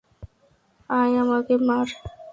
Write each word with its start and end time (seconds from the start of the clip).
আয়, 0.89 1.13
আমাকে 1.23 1.53
মার! 1.67 1.87